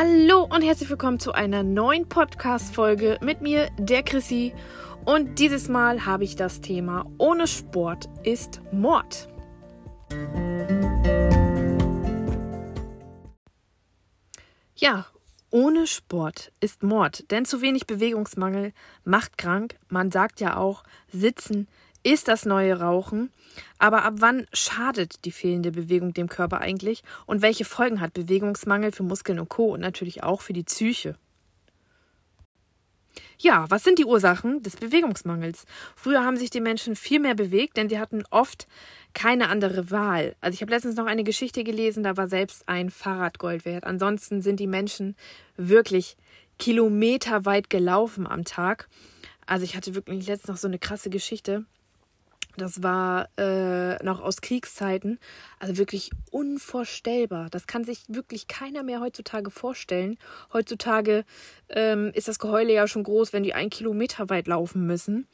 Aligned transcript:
Hallo 0.00 0.44
und 0.44 0.62
herzlich 0.62 0.88
willkommen 0.88 1.18
zu 1.18 1.32
einer 1.32 1.64
neuen 1.64 2.08
Podcast-Folge 2.08 3.18
mit 3.20 3.40
mir, 3.40 3.68
der 3.78 4.04
Chrissy. 4.04 4.54
Und 5.04 5.40
dieses 5.40 5.68
Mal 5.68 6.06
habe 6.06 6.22
ich 6.22 6.36
das 6.36 6.60
Thema 6.60 7.04
Ohne 7.18 7.48
Sport 7.48 8.08
ist 8.22 8.60
Mord. 8.70 9.28
Ja, 14.76 15.06
ohne 15.50 15.88
Sport 15.88 16.52
ist 16.60 16.84
Mord, 16.84 17.28
denn 17.32 17.44
zu 17.44 17.60
wenig 17.60 17.88
Bewegungsmangel 17.88 18.72
macht 19.02 19.36
krank. 19.36 19.80
Man 19.88 20.12
sagt 20.12 20.38
ja 20.38 20.58
auch, 20.58 20.84
Sitzen 21.08 21.66
ist 22.02 22.28
das 22.28 22.46
neue 22.46 22.78
Rauchen. 22.80 23.30
Aber 23.78 24.04
ab 24.04 24.14
wann 24.18 24.46
schadet 24.52 25.24
die 25.24 25.32
fehlende 25.32 25.72
Bewegung 25.72 26.12
dem 26.14 26.28
Körper 26.28 26.60
eigentlich? 26.60 27.02
Und 27.26 27.42
welche 27.42 27.64
Folgen 27.64 28.00
hat 28.00 28.12
Bewegungsmangel 28.12 28.92
für 28.92 29.02
Muskeln 29.02 29.38
und 29.38 29.48
Co. 29.48 29.74
und 29.74 29.80
natürlich 29.80 30.22
auch 30.22 30.40
für 30.40 30.52
die 30.52 30.64
Psyche? 30.64 31.16
Ja, 33.40 33.66
was 33.68 33.84
sind 33.84 34.00
die 34.00 34.04
Ursachen 34.04 34.64
des 34.64 34.76
Bewegungsmangels? 34.76 35.64
Früher 35.94 36.24
haben 36.24 36.36
sich 36.36 36.50
die 36.50 36.60
Menschen 36.60 36.96
viel 36.96 37.20
mehr 37.20 37.36
bewegt, 37.36 37.76
denn 37.76 37.88
sie 37.88 38.00
hatten 38.00 38.24
oft 38.30 38.66
keine 39.14 39.48
andere 39.48 39.92
Wahl. 39.92 40.34
Also 40.40 40.54
ich 40.54 40.60
habe 40.60 40.72
letztens 40.72 40.96
noch 40.96 41.06
eine 41.06 41.22
Geschichte 41.22 41.62
gelesen, 41.62 42.02
da 42.02 42.16
war 42.16 42.26
selbst 42.26 42.68
ein 42.68 42.90
Fahrrad 42.90 43.38
Gold 43.38 43.64
wert. 43.64 43.84
Ansonsten 43.84 44.42
sind 44.42 44.58
die 44.58 44.66
Menschen 44.66 45.14
wirklich 45.56 46.16
kilometerweit 46.58 47.70
gelaufen 47.70 48.26
am 48.26 48.44
Tag. 48.44 48.88
Also 49.46 49.64
ich 49.64 49.76
hatte 49.76 49.94
wirklich 49.94 50.26
letztens 50.26 50.48
noch 50.48 50.56
so 50.56 50.66
eine 50.66 50.80
krasse 50.80 51.08
Geschichte. 51.08 51.64
Das 52.58 52.82
war 52.82 53.28
äh, 53.38 54.02
noch 54.04 54.20
aus 54.20 54.40
Kriegszeiten. 54.40 55.18
Also 55.58 55.78
wirklich 55.78 56.10
unvorstellbar. 56.30 57.48
Das 57.50 57.66
kann 57.66 57.84
sich 57.84 58.02
wirklich 58.08 58.48
keiner 58.48 58.82
mehr 58.82 59.00
heutzutage 59.00 59.50
vorstellen. 59.50 60.18
Heutzutage 60.52 61.24
ähm, 61.68 62.10
ist 62.14 62.28
das 62.28 62.38
Geheule 62.38 62.72
ja 62.72 62.86
schon 62.86 63.04
groß, 63.04 63.32
wenn 63.32 63.42
die 63.42 63.54
ein 63.54 63.70
Kilometer 63.70 64.28
weit 64.28 64.46
laufen 64.46 64.86
müssen. 64.86 65.26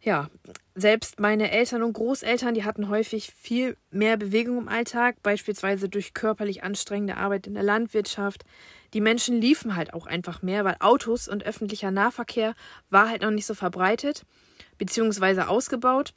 Ja, 0.00 0.28
selbst 0.74 1.18
meine 1.18 1.50
Eltern 1.50 1.82
und 1.82 1.94
Großeltern, 1.94 2.52
die 2.52 2.64
hatten 2.64 2.90
häufig 2.90 3.32
viel 3.34 3.78
mehr 3.90 4.18
Bewegung 4.18 4.58
im 4.58 4.68
Alltag, 4.68 5.22
beispielsweise 5.22 5.88
durch 5.88 6.12
körperlich 6.12 6.62
anstrengende 6.62 7.16
Arbeit 7.16 7.46
in 7.46 7.54
der 7.54 7.62
Landwirtschaft. 7.62 8.44
Die 8.92 9.00
Menschen 9.00 9.40
liefen 9.40 9.76
halt 9.76 9.94
auch 9.94 10.06
einfach 10.06 10.42
mehr, 10.42 10.64
weil 10.66 10.76
Autos 10.80 11.26
und 11.26 11.44
öffentlicher 11.44 11.90
Nahverkehr 11.90 12.54
war 12.90 13.08
halt 13.08 13.22
noch 13.22 13.30
nicht 13.30 13.46
so 13.46 13.54
verbreitet 13.54 14.26
beziehungsweise 14.78 15.48
ausgebaut. 15.48 16.14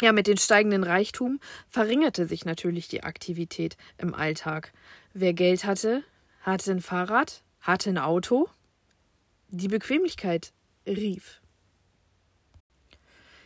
Ja, 0.00 0.12
mit 0.12 0.28
den 0.28 0.38
steigenden 0.38 0.84
Reichtum 0.84 1.40
verringerte 1.68 2.26
sich 2.26 2.44
natürlich 2.44 2.86
die 2.86 3.02
Aktivität 3.02 3.76
im 3.96 4.14
Alltag. 4.14 4.72
Wer 5.12 5.32
Geld 5.32 5.64
hatte, 5.64 6.04
hatte 6.42 6.70
ein 6.70 6.80
Fahrrad, 6.80 7.42
hatte 7.60 7.90
ein 7.90 7.98
Auto. 7.98 8.48
Die 9.48 9.68
Bequemlichkeit 9.68 10.52
rief. 10.86 11.40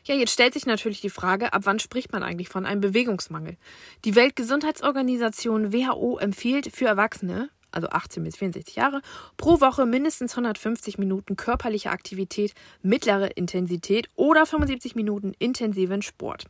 Ja, 0.04 0.16
jetzt 0.16 0.32
stellt 0.32 0.52
sich 0.52 0.66
natürlich 0.66 1.00
die 1.00 1.10
Frage, 1.10 1.52
ab 1.52 1.62
wann 1.64 1.78
spricht 1.78 2.12
man 2.12 2.24
eigentlich 2.24 2.48
von 2.48 2.66
einem 2.66 2.80
Bewegungsmangel? 2.80 3.56
Die 4.04 4.16
Weltgesundheitsorganisation 4.16 5.72
WHO 5.72 6.18
empfiehlt 6.18 6.74
für 6.74 6.86
Erwachsene 6.86 7.50
also 7.72 7.88
18 7.88 8.22
bis 8.24 8.36
64 8.36 8.76
Jahre, 8.76 9.02
pro 9.36 9.60
Woche 9.60 9.86
mindestens 9.86 10.32
150 10.32 10.98
Minuten 10.98 11.36
körperliche 11.36 11.90
Aktivität 11.90 12.54
mittlere 12.82 13.26
Intensität 13.26 14.08
oder 14.14 14.46
75 14.46 14.94
Minuten 14.94 15.32
intensiven 15.38 16.02
Sport. 16.02 16.46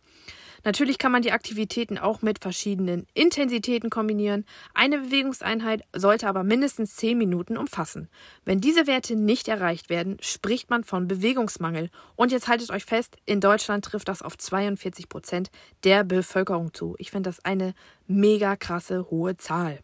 Natürlich 0.65 0.99
kann 0.99 1.13
man 1.13 1.23
die 1.23 1.33
Aktivitäten 1.33 1.99
auch 1.99 2.23
mit 2.23 2.39
verschiedenen 2.39 3.07
Intensitäten 3.15 3.91
kombinieren. 3.91 4.45
Eine 4.75 4.99
Bewegungseinheit 4.99 5.83
sollte 5.93 6.29
aber 6.29 6.45
mindestens 6.45 6.95
10 6.97 7.19
Minuten 7.19 7.57
umfassen. 7.57 8.09
Wenn 8.45 8.61
diese 8.61 8.87
Werte 8.87 9.17
nicht 9.17 9.49
erreicht 9.49 9.91
werden, 9.91 10.19
spricht 10.21 10.71
man 10.71 10.85
von 10.85 11.09
Bewegungsmangel. 11.09 11.91
Und 12.15 12.31
jetzt 12.31 12.47
haltet 12.47 12.71
euch 12.71 12.85
fest, 12.85 13.17
in 13.27 13.41
Deutschland 13.41 13.85
trifft 13.85 14.09
das 14.09 14.23
auf 14.23 14.39
42 14.39 15.09
Prozent 15.09 15.51
der 15.83 16.05
Bevölkerung 16.05 16.73
zu. 16.73 16.95
Ich 16.99 17.11
finde 17.11 17.31
das 17.31 17.45
eine 17.45 17.75
mega 18.07 18.55
krasse 18.55 19.11
hohe 19.11 19.37
Zahl. 19.37 19.81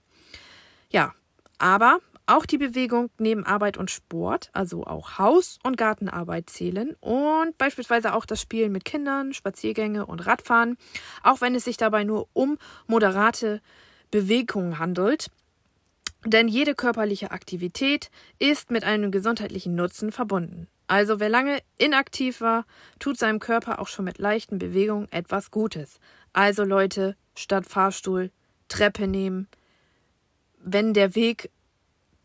Ja, 0.91 1.12
aber 1.59 2.01
auch 2.27 2.45
die 2.45 2.59
Bewegung 2.59 3.11
neben 3.19 3.45
Arbeit 3.47 3.79
und 3.79 3.91
Sport, 3.91 4.51
also 4.53 4.87
auch 4.87 5.19
Haus- 5.19 5.59
und 5.63 5.77
Gartenarbeit 5.79 6.51
zählen 6.51 6.95
und 7.01 7.57
beispielsweise 7.57 8.15
auch 8.15 8.27
das 8.27 8.41
Spielen 8.41 8.71
mit 8.71 8.85
Kindern, 8.85 9.33
Spaziergänge 9.33 10.05
und 10.05 10.27
Radfahren, 10.27 10.77
auch 11.23 11.41
wenn 11.41 11.55
es 11.55 11.65
sich 11.65 11.79
dabei 11.79 12.05
nur 12.05 12.29
um 12.35 12.59
moderate 12.87 13.63
Bewegungen 14.11 14.79
handelt. 14.79 15.31
Denn 16.25 16.49
jede 16.49 16.75
körperliche 16.75 17.31
Aktivität 17.31 18.11
ist 18.39 18.71
mit 18.71 18.85
einem 18.85 19.11
gesundheitlichen 19.11 19.75
Nutzen 19.75 20.13
verbunden. 20.13 20.67
Also 20.87 21.21
wer 21.21 21.29
lange 21.29 21.61
inaktiv 21.77 22.41
war, 22.41 22.65
tut 22.99 23.19
seinem 23.19 23.39
Körper 23.39 23.79
auch 23.79 23.89
schon 23.89 24.05
mit 24.05 24.19
leichten 24.19 24.59
Bewegungen 24.59 25.11
etwas 25.13 25.51
Gutes. 25.51 26.01
Also 26.33 26.65
Leute, 26.65 27.17
statt 27.35 27.67
Fahrstuhl, 27.67 28.31
Treppe 28.69 29.07
nehmen, 29.07 29.49
wenn 30.61 30.95
der 30.95 31.15
Weg 31.15 31.51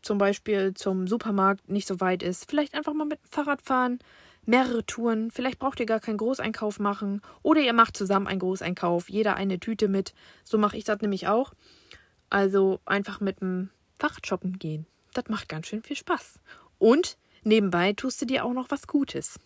zum 0.02 0.18
Beispiel 0.18 0.74
zum 0.74 1.06
Supermarkt 1.06 1.68
nicht 1.68 1.88
so 1.88 2.00
weit 2.00 2.22
ist, 2.22 2.48
vielleicht 2.48 2.74
einfach 2.74 2.92
mal 2.92 3.06
mit 3.06 3.20
dem 3.20 3.30
Fahrrad 3.30 3.62
fahren, 3.62 3.98
mehrere 4.44 4.84
Touren, 4.84 5.30
vielleicht 5.30 5.58
braucht 5.58 5.80
ihr 5.80 5.86
gar 5.86 6.00
keinen 6.00 6.18
Großeinkauf 6.18 6.78
machen 6.78 7.22
oder 7.42 7.60
ihr 7.60 7.72
macht 7.72 7.96
zusammen 7.96 8.26
einen 8.26 8.40
Großeinkauf, 8.40 9.08
jeder 9.08 9.36
eine 9.36 9.58
Tüte 9.58 9.88
mit. 9.88 10.14
So 10.44 10.58
mache 10.58 10.76
ich 10.76 10.84
das 10.84 11.00
nämlich 11.00 11.28
auch. 11.28 11.54
Also 12.28 12.80
einfach 12.84 13.20
mit 13.20 13.40
dem 13.40 13.70
Fahrrad 13.98 14.26
shoppen 14.26 14.58
gehen. 14.58 14.86
Das 15.14 15.28
macht 15.28 15.48
ganz 15.48 15.66
schön 15.66 15.82
viel 15.82 15.96
Spaß. 15.96 16.40
Und 16.78 17.16
nebenbei 17.42 17.92
tust 17.92 18.20
du 18.20 18.26
dir 18.26 18.44
auch 18.44 18.52
noch 18.52 18.70
was 18.70 18.86
Gutes. 18.86 19.38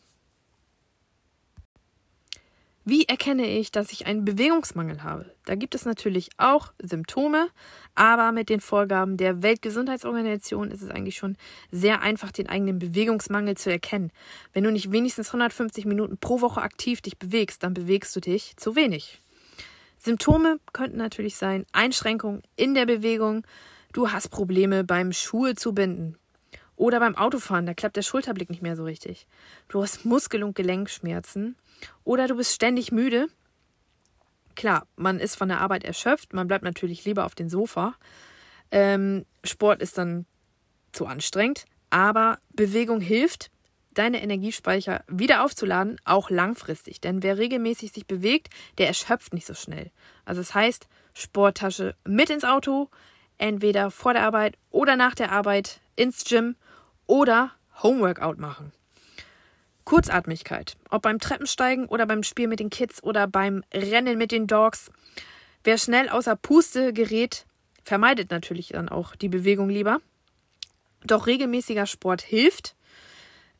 Wie 2.90 3.04
erkenne 3.04 3.46
ich, 3.46 3.70
dass 3.70 3.92
ich 3.92 4.06
einen 4.06 4.24
Bewegungsmangel 4.24 5.02
habe? 5.02 5.26
Da 5.44 5.56
gibt 5.56 5.74
es 5.74 5.84
natürlich 5.84 6.30
auch 6.38 6.72
Symptome, 6.82 7.50
aber 7.94 8.32
mit 8.32 8.48
den 8.48 8.60
Vorgaben 8.60 9.18
der 9.18 9.42
Weltgesundheitsorganisation 9.42 10.70
ist 10.70 10.80
es 10.80 10.88
eigentlich 10.88 11.18
schon 11.18 11.36
sehr 11.70 12.00
einfach, 12.00 12.32
den 12.32 12.48
eigenen 12.48 12.78
Bewegungsmangel 12.78 13.58
zu 13.58 13.70
erkennen. 13.70 14.10
Wenn 14.54 14.64
du 14.64 14.72
nicht 14.72 14.90
wenigstens 14.90 15.26
150 15.26 15.84
Minuten 15.84 16.16
pro 16.16 16.40
Woche 16.40 16.62
aktiv 16.62 17.02
dich 17.02 17.18
bewegst, 17.18 17.62
dann 17.62 17.74
bewegst 17.74 18.16
du 18.16 18.20
dich 18.20 18.56
zu 18.56 18.74
wenig. 18.74 19.20
Symptome 19.98 20.58
könnten 20.72 20.96
natürlich 20.96 21.36
sein 21.36 21.66
Einschränkungen 21.72 22.40
in 22.56 22.72
der 22.72 22.86
Bewegung, 22.86 23.46
du 23.92 24.12
hast 24.12 24.30
Probleme 24.30 24.82
beim 24.82 25.12
Schuhe 25.12 25.56
zu 25.56 25.74
binden, 25.74 26.16
oder 26.78 27.00
beim 27.00 27.16
Autofahren, 27.16 27.66
da 27.66 27.74
klappt 27.74 27.96
der 27.96 28.02
Schulterblick 28.02 28.50
nicht 28.50 28.62
mehr 28.62 28.76
so 28.76 28.84
richtig. 28.84 29.26
Du 29.68 29.82
hast 29.82 30.04
Muskel- 30.04 30.44
und 30.44 30.54
Gelenkschmerzen. 30.54 31.56
Oder 32.04 32.28
du 32.28 32.36
bist 32.36 32.54
ständig 32.54 32.92
müde. 32.92 33.26
Klar, 34.54 34.86
man 34.96 35.18
ist 35.20 35.36
von 35.36 35.48
der 35.48 35.60
Arbeit 35.60 35.84
erschöpft, 35.84 36.32
man 36.32 36.48
bleibt 36.48 36.64
natürlich 36.64 37.04
lieber 37.04 37.24
auf 37.24 37.34
dem 37.34 37.48
Sofa. 37.48 37.94
Ähm, 38.70 39.24
Sport 39.44 39.82
ist 39.82 39.98
dann 39.98 40.26
zu 40.92 41.06
anstrengend, 41.06 41.64
aber 41.90 42.38
Bewegung 42.50 43.00
hilft, 43.00 43.50
deine 43.94 44.22
Energiespeicher 44.22 45.04
wieder 45.08 45.44
aufzuladen, 45.44 46.00
auch 46.04 46.30
langfristig. 46.30 47.00
Denn 47.00 47.22
wer 47.22 47.38
regelmäßig 47.38 47.92
sich 47.92 48.06
bewegt, 48.06 48.48
der 48.78 48.86
erschöpft 48.86 49.34
nicht 49.34 49.46
so 49.46 49.54
schnell. 49.54 49.90
Also 50.24 50.40
das 50.40 50.54
heißt, 50.54 50.86
Sporttasche 51.14 51.96
mit 52.04 52.30
ins 52.30 52.44
Auto, 52.44 52.88
entweder 53.36 53.90
vor 53.90 54.12
der 54.12 54.22
Arbeit 54.22 54.56
oder 54.70 54.96
nach 54.96 55.14
der 55.14 55.32
Arbeit 55.32 55.80
ins 55.96 56.24
Gym 56.24 56.56
oder 57.08 57.50
Homeworkout 57.82 58.36
machen. 58.38 58.70
Kurzatmigkeit, 59.84 60.76
ob 60.90 61.02
beim 61.02 61.18
Treppensteigen 61.18 61.86
oder 61.86 62.06
beim 62.06 62.22
Spiel 62.22 62.46
mit 62.46 62.60
den 62.60 62.70
Kids 62.70 63.02
oder 63.02 63.26
beim 63.26 63.64
Rennen 63.74 64.18
mit 64.18 64.30
den 64.30 64.46
Dogs. 64.46 64.92
Wer 65.64 65.78
schnell 65.78 66.08
außer 66.08 66.36
Puste 66.36 66.92
gerät, 66.92 67.46
vermeidet 67.82 68.30
natürlich 68.30 68.68
dann 68.68 68.88
auch 68.88 69.16
die 69.16 69.30
Bewegung 69.30 69.70
lieber. 69.70 70.00
Doch 71.04 71.26
regelmäßiger 71.26 71.86
Sport 71.86 72.20
hilft, 72.20 72.76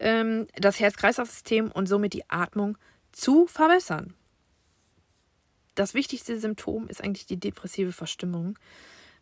ähm, 0.01 0.47
das 0.55 0.79
Herz-Kreislauf-System 0.81 1.73
und 1.73 1.87
somit 1.87 2.13
die 2.13 2.29
Atmung 2.29 2.77
zu 3.13 3.47
verbessern. 3.47 4.15
Das 5.75 5.95
wichtigste 5.95 6.39
Symptom 6.39 6.89
ist 6.89 7.03
eigentlich 7.03 7.27
die 7.27 7.41
depressive 7.41 7.93
Verstimmung. 7.93 8.59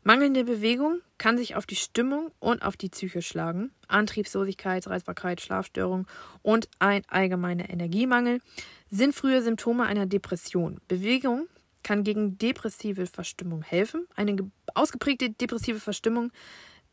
Mangelnde 0.06 0.44
Bewegung 0.44 1.00
kann 1.18 1.36
sich 1.36 1.56
auf 1.56 1.66
die 1.66 1.74
Stimmung 1.74 2.30
und 2.38 2.62
auf 2.62 2.76
die 2.76 2.90
Psyche 2.90 3.22
schlagen. 3.22 3.72
Antriebslosigkeit, 3.88 4.86
Reizbarkeit, 4.86 5.40
Schlafstörung 5.40 6.06
und 6.42 6.68
ein 6.78 7.02
allgemeiner 7.08 7.68
Energiemangel 7.68 8.40
sind 8.88 9.16
frühe 9.16 9.42
Symptome 9.42 9.84
einer 9.84 10.06
Depression. 10.06 10.80
Bewegung 10.86 11.48
kann 11.82 12.04
gegen 12.04 12.38
depressive 12.38 13.08
Verstimmung 13.08 13.62
helfen. 13.62 14.06
Eine 14.14 14.36
ausgeprägte 14.76 15.30
depressive 15.30 15.80
Verstimmung, 15.80 16.30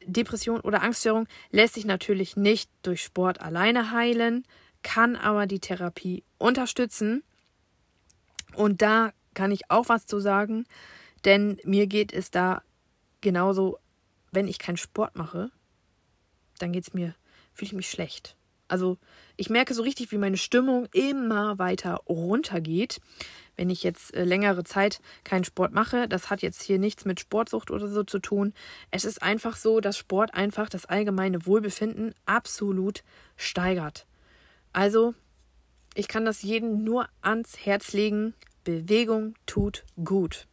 Depression 0.04 0.60
oder 0.62 0.82
Angststörung 0.82 1.28
lässt 1.52 1.76
sich 1.76 1.86
natürlich 1.86 2.36
nicht 2.36 2.72
durch 2.82 3.04
Sport 3.04 3.42
alleine 3.42 3.92
heilen, 3.92 4.44
kann 4.82 5.16
aber 5.16 5.46
die 5.46 5.60
Therapie 5.60 6.24
unterstützen. 6.40 7.22
Und 8.56 8.82
da 8.82 9.14
kann 9.36 9.52
ich 9.52 9.70
auch 9.70 9.88
was 9.88 10.08
zu 10.08 10.20
sagen, 10.20 10.66
denn 11.26 11.60
mir 11.64 11.86
geht 11.86 12.12
es 12.12 12.32
da 12.32 12.64
genauso 13.24 13.80
wenn 14.32 14.48
ich 14.48 14.60
keinen 14.60 14.78
Sport 14.78 15.16
mache, 15.16 15.50
dann 16.60 16.72
geht 16.72 16.84
es 16.84 16.94
mir, 16.94 17.16
fühle 17.54 17.68
ich 17.68 17.74
mich 17.74 17.90
schlecht. 17.90 18.36
Also 18.68 18.98
ich 19.38 19.50
merke 19.50 19.74
so 19.74 19.84
richtig, 19.84 20.12
wie 20.12 20.18
meine 20.18 20.38
Stimmung 20.38 20.88
immer 20.94 21.60
weiter 21.60 22.02
runtergeht, 22.08 23.00
wenn 23.56 23.70
ich 23.70 23.84
jetzt 23.84 24.14
äh, 24.14 24.24
längere 24.24 24.64
Zeit 24.64 25.00
keinen 25.24 25.44
Sport 25.44 25.74
mache. 25.74 26.08
Das 26.08 26.30
hat 26.30 26.42
jetzt 26.42 26.64
hier 26.64 26.80
nichts 26.80 27.06
mit 27.06 27.20
Sportsucht 27.20 27.70
oder 27.72 27.88
so 27.88 28.04
zu 28.04 28.20
tun. 28.20 28.54
Es 28.90 29.06
ist 29.06 29.22
einfach 29.22 29.56
so, 29.56 29.80
dass 29.80 29.98
Sport 29.98 30.34
einfach 30.34 30.70
das 30.70 30.86
allgemeine 30.86 31.46
Wohlbefinden 31.46 32.16
absolut 32.26 33.04
steigert. 33.36 34.08
Also, 34.72 35.14
ich 35.94 36.08
kann 36.08 36.26
das 36.26 36.42
jedem 36.42 36.84
nur 36.84 37.08
ans 37.22 37.58
Herz 37.66 37.94
legen. 37.94 38.34
Bewegung 38.64 39.36
tut 39.46 39.84
gut. 40.04 40.48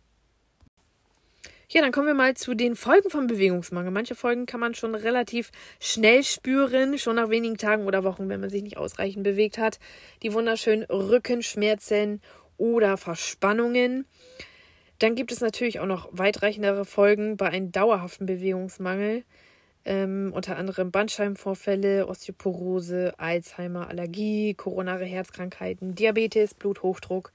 Ja, 1.72 1.82
dann 1.82 1.92
kommen 1.92 2.08
wir 2.08 2.14
mal 2.14 2.34
zu 2.34 2.54
den 2.54 2.74
Folgen 2.74 3.10
vom 3.10 3.28
Bewegungsmangel. 3.28 3.92
Manche 3.92 4.16
Folgen 4.16 4.44
kann 4.44 4.58
man 4.58 4.74
schon 4.74 4.96
relativ 4.96 5.52
schnell 5.78 6.24
spüren, 6.24 6.98
schon 6.98 7.14
nach 7.14 7.30
wenigen 7.30 7.58
Tagen 7.58 7.86
oder 7.86 8.02
Wochen, 8.02 8.28
wenn 8.28 8.40
man 8.40 8.50
sich 8.50 8.64
nicht 8.64 8.76
ausreichend 8.76 9.22
bewegt 9.22 9.56
hat. 9.56 9.78
Die 10.24 10.32
wunderschönen 10.32 10.82
Rückenschmerzen 10.82 12.22
oder 12.56 12.96
Verspannungen. 12.96 14.04
Dann 14.98 15.14
gibt 15.14 15.30
es 15.30 15.40
natürlich 15.40 15.78
auch 15.78 15.86
noch 15.86 16.08
weitreichendere 16.10 16.84
Folgen 16.84 17.36
bei 17.36 17.50
einem 17.50 17.70
dauerhaften 17.70 18.26
Bewegungsmangel. 18.26 19.22
Ähm, 19.84 20.32
unter 20.34 20.56
anderem 20.56 20.90
Bandscheibenvorfälle, 20.90 22.08
Osteoporose, 22.08 23.14
Alzheimer, 23.16 23.86
Allergie, 23.86 24.54
koronare 24.54 25.04
Herzkrankheiten, 25.04 25.94
Diabetes, 25.94 26.52
Bluthochdruck, 26.52 27.30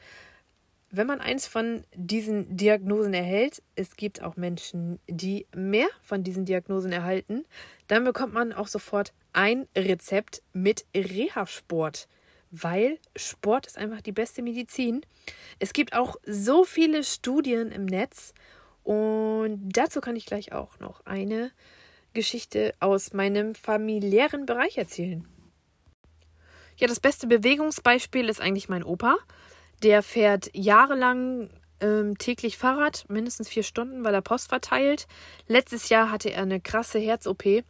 wenn 0.95 1.07
man 1.07 1.19
eins 1.19 1.47
von 1.47 1.83
diesen 1.93 2.55
Diagnosen 2.55 3.13
erhält, 3.13 3.61
es 3.75 3.95
gibt 3.95 4.21
auch 4.21 4.35
Menschen, 4.35 4.99
die 5.07 5.45
mehr 5.55 5.87
von 6.01 6.23
diesen 6.23 6.45
Diagnosen 6.45 6.91
erhalten, 6.91 7.45
dann 7.87 8.03
bekommt 8.03 8.33
man 8.33 8.53
auch 8.53 8.67
sofort 8.67 9.13
ein 9.33 9.67
Rezept 9.75 10.41
mit 10.53 10.85
Reha-Sport, 10.95 12.07
weil 12.51 12.99
Sport 13.15 13.67
ist 13.67 13.77
einfach 13.77 14.01
die 14.01 14.11
beste 14.11 14.41
Medizin. 14.41 15.05
Es 15.59 15.73
gibt 15.73 15.93
auch 15.93 16.15
so 16.25 16.63
viele 16.63 17.03
Studien 17.03 17.71
im 17.71 17.85
Netz 17.85 18.33
und 18.83 19.69
dazu 19.71 19.99
kann 19.99 20.15
ich 20.15 20.25
gleich 20.25 20.53
auch 20.53 20.79
noch 20.79 21.05
eine 21.05 21.51
Geschichte 22.13 22.73
aus 22.79 23.13
meinem 23.13 23.55
familiären 23.55 24.45
Bereich 24.45 24.77
erzählen. 24.77 25.27
Ja, 26.77 26.87
das 26.87 26.99
beste 26.99 27.27
Bewegungsbeispiel 27.27 28.29
ist 28.29 28.41
eigentlich 28.41 28.69
mein 28.69 28.83
Opa. 28.83 29.17
Der 29.83 30.03
fährt 30.03 30.49
jahrelang 30.53 31.49
ähm, 31.79 32.17
täglich 32.17 32.57
Fahrrad, 32.57 33.05
mindestens 33.09 33.49
vier 33.49 33.63
Stunden, 33.63 34.03
weil 34.03 34.13
er 34.13 34.21
Post 34.21 34.49
verteilt. 34.49 35.07
Letztes 35.47 35.89
Jahr 35.89 36.11
hatte 36.11 36.29
er 36.29 36.43
eine 36.43 36.61
krasse 36.61 36.99
Herz-OP 36.99 37.63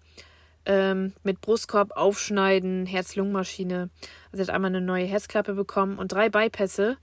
ähm, 0.66 1.14
mit 1.24 1.42
Brustkorb 1.42 1.92
aufschneiden, 1.92 2.86
Herz-Lungen-Maschine. 2.86 3.90
Also 4.32 4.44
er 4.44 4.48
hat 4.48 4.56
einmal 4.56 4.70
eine 4.70 4.82
neue 4.82 5.06
Herzklappe 5.06 5.54
bekommen 5.54 5.98
und 5.98 6.12
drei 6.12 6.30
Bypässe. 6.30 6.98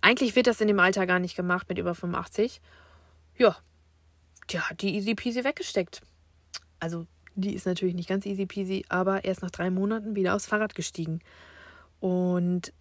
Eigentlich 0.00 0.36
wird 0.36 0.46
das 0.46 0.60
in 0.60 0.68
dem 0.68 0.80
Alter 0.80 1.06
gar 1.06 1.18
nicht 1.18 1.36
gemacht 1.36 1.68
mit 1.68 1.78
über 1.78 1.94
85. 1.94 2.60
Ja, 3.36 3.56
der 4.52 4.70
hat 4.70 4.82
die 4.82 4.94
easy 4.94 5.14
peasy 5.14 5.44
weggesteckt. 5.44 6.02
Also 6.80 7.06
die 7.34 7.54
ist 7.54 7.66
natürlich 7.66 7.94
nicht 7.94 8.08
ganz 8.08 8.26
easy 8.26 8.46
peasy, 8.46 8.84
aber 8.88 9.24
er 9.24 9.32
ist 9.32 9.42
nach 9.42 9.50
drei 9.50 9.70
Monaten 9.70 10.16
wieder 10.16 10.34
aufs 10.34 10.46
Fahrrad 10.46 10.74
gestiegen. 10.74 11.20
Und 12.00 12.72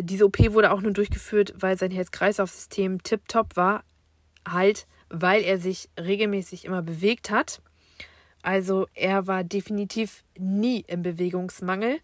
diese 0.00 0.26
OP 0.26 0.38
wurde 0.52 0.72
auch 0.72 0.80
nur 0.80 0.92
durchgeführt, 0.92 1.54
weil 1.56 1.78
sein 1.78 1.90
Herz-Kreislauf-System 1.90 3.02
tipptopp 3.02 3.56
war. 3.56 3.84
Halt, 4.46 4.86
weil 5.08 5.42
er 5.42 5.58
sich 5.58 5.88
regelmäßig 5.98 6.64
immer 6.64 6.82
bewegt 6.82 7.30
hat. 7.30 7.60
Also 8.42 8.86
er 8.94 9.26
war 9.26 9.42
definitiv 9.42 10.22
nie 10.38 10.84
im 10.86 11.02
Bewegungsmangel. 11.02 11.98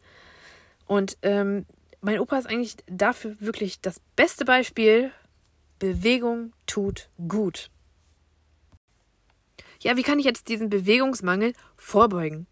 Und 0.86 1.16
ähm, 1.22 1.66
mein 2.00 2.18
Opa 2.18 2.36
ist 2.38 2.46
eigentlich 2.48 2.76
dafür 2.86 3.36
wirklich 3.38 3.80
das 3.80 4.00
beste 4.16 4.44
Beispiel. 4.44 5.12
Bewegung 5.78 6.52
tut 6.66 7.10
gut. 7.28 7.70
Ja, 9.80 9.96
wie 9.96 10.02
kann 10.02 10.18
ich 10.18 10.24
jetzt 10.24 10.48
diesen 10.48 10.68
Bewegungsmangel 10.68 11.54
vorbeugen? 11.76 12.46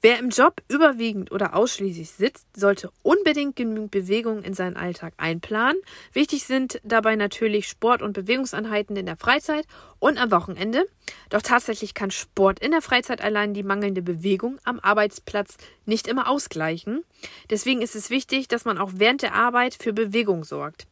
Wer 0.00 0.20
im 0.20 0.28
Job 0.28 0.62
überwiegend 0.68 1.32
oder 1.32 1.56
ausschließlich 1.56 2.10
sitzt, 2.10 2.46
sollte 2.56 2.90
unbedingt 3.02 3.56
genügend 3.56 3.90
Bewegung 3.90 4.42
in 4.42 4.54
seinen 4.54 4.76
Alltag 4.76 5.12
einplanen. 5.16 5.80
Wichtig 6.12 6.44
sind 6.44 6.80
dabei 6.84 7.16
natürlich 7.16 7.66
Sport- 7.66 8.02
und 8.02 8.12
Bewegungseinheiten 8.12 8.96
in 8.96 9.06
der 9.06 9.16
Freizeit 9.16 9.66
und 9.98 10.18
am 10.18 10.30
Wochenende. 10.30 10.86
Doch 11.30 11.42
tatsächlich 11.42 11.94
kann 11.94 12.12
Sport 12.12 12.60
in 12.60 12.70
der 12.70 12.82
Freizeit 12.82 13.20
allein 13.20 13.54
die 13.54 13.64
mangelnde 13.64 14.02
Bewegung 14.02 14.60
am 14.62 14.78
Arbeitsplatz 14.78 15.56
nicht 15.84 16.06
immer 16.06 16.28
ausgleichen. 16.28 17.02
Deswegen 17.50 17.82
ist 17.82 17.96
es 17.96 18.08
wichtig, 18.08 18.46
dass 18.46 18.64
man 18.64 18.78
auch 18.78 18.92
während 18.94 19.22
der 19.22 19.34
Arbeit 19.34 19.74
für 19.74 19.92
Bewegung 19.92 20.44
sorgt. 20.44 20.86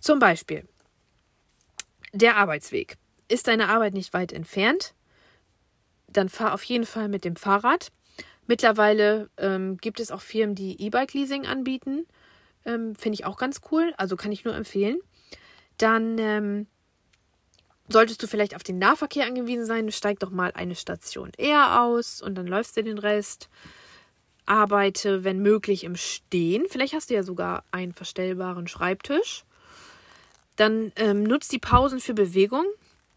Zum 0.00 0.18
Beispiel 0.18 0.66
der 2.12 2.36
Arbeitsweg. 2.36 2.96
Ist 3.28 3.48
deine 3.48 3.68
Arbeit 3.68 3.92
nicht 3.92 4.14
weit 4.14 4.32
entfernt? 4.32 4.94
Dann 6.08 6.30
fahr 6.30 6.54
auf 6.54 6.62
jeden 6.62 6.86
Fall 6.86 7.08
mit 7.08 7.24
dem 7.24 7.36
Fahrrad. 7.36 7.90
Mittlerweile 8.46 9.28
ähm, 9.36 9.76
gibt 9.78 10.00
es 10.00 10.10
auch 10.10 10.20
Firmen, 10.20 10.54
die 10.54 10.80
E-Bike-Leasing 10.80 11.46
anbieten. 11.46 12.06
Ähm, 12.64 12.94
Finde 12.94 13.14
ich 13.14 13.24
auch 13.24 13.36
ganz 13.36 13.60
cool. 13.70 13.92
Also 13.96 14.16
kann 14.16 14.32
ich 14.32 14.44
nur 14.44 14.54
empfehlen. 14.54 14.98
Dann 15.78 16.18
ähm, 16.18 16.66
solltest 17.88 18.22
du 18.22 18.26
vielleicht 18.26 18.54
auf 18.54 18.62
den 18.62 18.78
Nahverkehr 18.78 19.26
angewiesen 19.26 19.66
sein. 19.66 19.90
Steig 19.90 20.20
doch 20.20 20.30
mal 20.30 20.52
eine 20.54 20.74
Station 20.74 21.32
eher 21.36 21.82
aus 21.82 22.22
und 22.22 22.34
dann 22.36 22.46
läufst 22.46 22.76
du 22.76 22.82
den 22.82 22.98
Rest. 22.98 23.48
Arbeite, 24.46 25.24
wenn 25.24 25.40
möglich, 25.40 25.82
im 25.82 25.96
Stehen. 25.96 26.66
Vielleicht 26.68 26.94
hast 26.94 27.10
du 27.10 27.14
ja 27.14 27.24
sogar 27.24 27.64
einen 27.72 27.92
verstellbaren 27.92 28.68
Schreibtisch. 28.68 29.44
Dann 30.54 30.92
ähm, 30.96 31.24
nutzt 31.24 31.52
die 31.52 31.58
Pausen 31.58 32.00
für 32.00 32.14
Bewegung. 32.14 32.64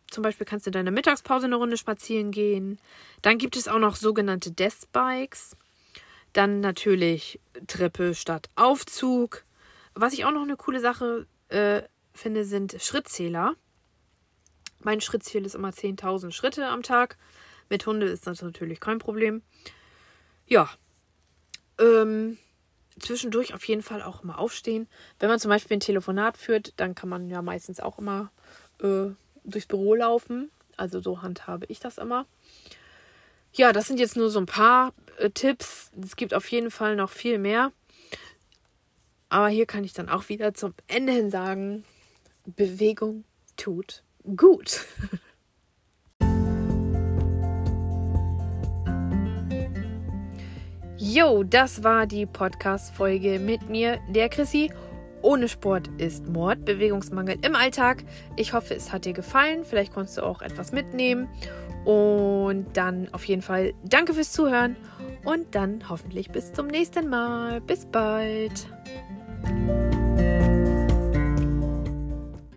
Zum 0.10 0.24
Beispiel 0.24 0.46
kannst 0.46 0.66
du 0.66 0.70
in 0.70 0.74
deiner 0.74 0.92
Mittagspause 0.92 1.46
eine 1.46 1.56
Runde 1.56 1.78
spazieren 1.78 2.32
gehen. 2.32 2.80
Dann 3.22 3.38
gibt 3.38 3.56
es 3.56 3.68
auch 3.68 3.80
noch 3.80 3.96
sogenannte 3.96 4.52
Deskbikes. 4.52 5.56
Dann 6.34 6.60
natürlich 6.60 7.40
Treppe 7.68 8.16
statt 8.16 8.50
Aufzug. 8.56 9.44
Was 9.94 10.14
ich 10.14 10.26
auch 10.26 10.32
noch 10.32 10.44
eine 10.44 10.56
coole 10.56 10.80
Sache 10.80 11.28
äh, 11.50 11.82
finde, 12.14 12.46
sind 12.46 12.78
Schrittzähler. 12.80 13.56
Mein 14.82 15.02
Schrittziel 15.02 15.46
ist 15.46 15.56
immer 15.56 15.70
10.000 15.70 16.32
Schritte 16.32 16.68
am 16.68 16.84
Tag. 16.84 17.18
Mit 17.70 17.86
Hunde 17.86 18.08
ist 18.08 18.25
das 18.28 18.42
natürlich 18.42 18.80
kein 18.80 19.00
Problem. 19.00 19.42
Ja. 20.48 20.70
Ähm, 21.80 22.38
zwischendurch 23.00 23.54
auf 23.54 23.63
jeden 23.66 23.82
Fall 23.82 24.01
auch 24.01 24.24
immer 24.24 24.39
aufstehen. 24.39 24.88
Wenn 25.20 25.30
man 25.30 25.39
zum 25.39 25.50
Beispiel 25.50 25.78
ein 25.78 25.82
Telefonat 25.82 26.38
führt, 26.38 26.74
dann 26.78 26.96
kann 26.96 27.10
man 27.10 27.30
ja 27.30 27.42
meistens 27.42 27.80
auch 27.80 28.00
immer 28.00 28.32
äh, 28.82 29.10
durchs 29.50 29.68
Büro 29.68 29.96
laufen. 29.96 30.51
Also 30.77 31.01
so 31.01 31.22
handhabe 31.22 31.65
ich 31.68 31.79
das 31.79 31.98
immer. 31.98 32.25
Ja, 33.53 33.74
das 33.74 33.88
sind 33.88 34.00
jetzt 34.00 34.15
nur 34.15 34.29
so 34.29 34.39
ein 34.39 34.46
paar 34.46 34.94
äh, 35.18 35.29
Tipps. 35.29 35.91
Es 36.01 36.15
gibt 36.15 36.34
auf 36.34 36.50
jeden 36.51 36.72
Fall 36.72 36.96
noch 36.96 37.10
viel 37.10 37.38
mehr. 37.38 37.72
Aber 39.29 39.50
hier 39.50 39.65
kann 39.65 39.84
ich 39.84 39.94
dann 39.94 40.10
auch 40.10 40.29
wieder 40.29 40.53
zum 40.53 40.74
Ende 40.88 41.13
hin 41.13 41.29
sagen, 41.29 41.84
Bewegung 42.46 43.25
tut 43.58 44.03
gut. 44.36 44.86
Jo, 51.01 51.44
das 51.44 51.82
war 51.82 52.06
die 52.06 52.25
Podcast-Folge 52.25 53.39
mit 53.39 53.70
mir, 53.70 54.00
der 54.10 54.27
Chrissy. 54.27 54.70
Ohne 55.22 55.48
Sport 55.48 55.90
ist 55.98 56.28
Mord, 56.28 56.66
Bewegungsmangel 56.66 57.38
im 57.42 57.56
Alltag. 57.56 58.04
Ich 58.36 58.54
hoffe, 58.54 58.74
es 58.76 58.92
hat 58.92 59.06
dir 59.06 59.14
gefallen. 59.14 59.64
Vielleicht 59.64 59.94
konntest 59.94 60.18
du 60.18 60.24
auch 60.24 60.42
etwas 60.42 60.72
mitnehmen. 60.72 61.28
Und 61.86 62.66
dann 62.74 63.08
auf 63.14 63.26
jeden 63.26 63.42
Fall 63.42 63.74
danke 63.84 64.14
fürs 64.14 64.32
Zuhören 64.32 64.76
und 65.24 65.56
dann 65.56 65.90
hoffentlich 65.90 66.30
bis 66.30 66.54
zum 66.54 66.68
nächsten 66.68 67.10
Mal. 67.10 67.62
Bis 67.62 67.86
bald. 67.86 68.68